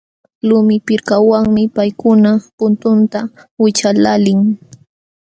[0.47, 3.19] Lumi pirkawanmi paykuna puntunta
[3.61, 4.39] wićhqaqlaalin.